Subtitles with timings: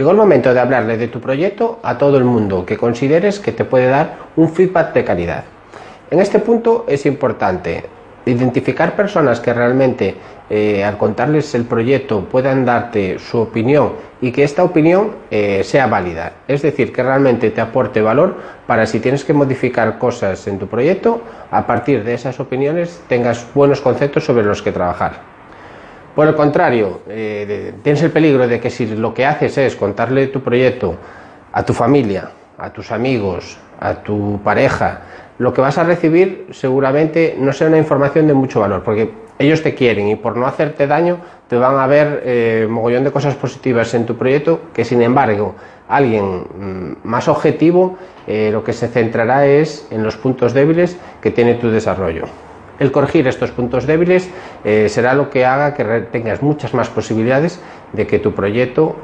[0.00, 3.52] Llegó el momento de hablarle de tu proyecto a todo el mundo que consideres que
[3.52, 5.44] te puede dar un feedback de calidad.
[6.10, 7.84] En este punto es importante
[8.24, 10.14] identificar personas que realmente
[10.48, 15.86] eh, al contarles el proyecto puedan darte su opinión y que esta opinión eh, sea
[15.86, 18.36] válida, es decir, que realmente te aporte valor
[18.66, 23.46] para si tienes que modificar cosas en tu proyecto, a partir de esas opiniones tengas
[23.54, 25.39] buenos conceptos sobre los que trabajar.
[26.14, 30.26] Por el contrario, eh, tienes el peligro de que si lo que haces es contarle
[30.26, 30.96] tu proyecto
[31.52, 35.02] a tu familia, a tus amigos, a tu pareja,
[35.38, 39.62] lo que vas a recibir seguramente no sea una información de mucho valor, porque ellos
[39.62, 43.34] te quieren y por no hacerte daño te van a ver eh, mogollón de cosas
[43.36, 45.54] positivas en tu proyecto que sin embargo
[45.88, 51.30] alguien mm, más objetivo eh, lo que se centrará es en los puntos débiles que
[51.30, 52.24] tiene tu desarrollo.
[52.80, 54.30] El corregir estos puntos débiles
[54.64, 57.60] eh, será lo que haga que tengas muchas más posibilidades
[57.92, 58.96] de que tu proyecto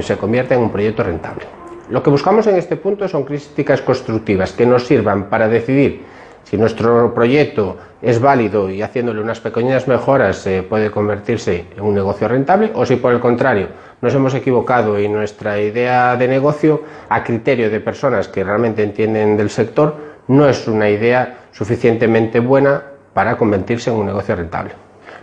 [0.00, 1.46] se convierta en un proyecto rentable.
[1.88, 6.02] Lo que buscamos en este punto son críticas constructivas que nos sirvan para decidir
[6.44, 11.94] si nuestro proyecto es válido y haciéndole unas pequeñas mejoras eh, puede convertirse en un
[11.94, 13.68] negocio rentable o si por el contrario
[14.02, 19.36] nos hemos equivocado y nuestra idea de negocio a criterio de personas que realmente entienden
[19.36, 19.96] del sector
[20.28, 24.72] no es una idea suficientemente buena para convertirse en un negocio rentable.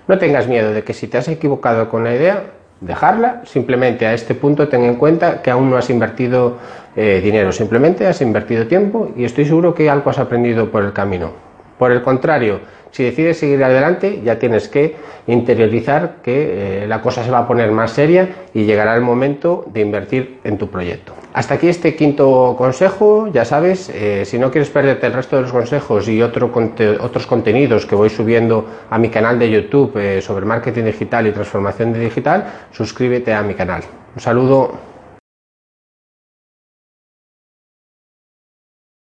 [0.07, 2.43] No tengas miedo de que si te has equivocado con la idea,
[2.81, 6.57] dejarla, simplemente a este punto ten en cuenta que aún no has invertido
[6.95, 10.93] eh, dinero, simplemente has invertido tiempo y estoy seguro que algo has aprendido por el
[10.93, 11.31] camino.
[11.77, 12.59] Por el contrario,
[12.91, 14.95] si decides seguir adelante, ya tienes que
[15.27, 19.65] interiorizar que eh, la cosa se va a poner más seria y llegará el momento
[19.71, 21.13] de invertir en tu proyecto.
[21.33, 25.43] Hasta aquí este quinto consejo, ya sabes, eh, si no quieres perderte el resto de
[25.43, 30.45] los consejos y otros contenidos que voy subiendo a mi canal de YouTube eh, sobre
[30.45, 33.83] marketing digital y transformación digital, suscríbete a mi canal.
[34.15, 34.88] Un saludo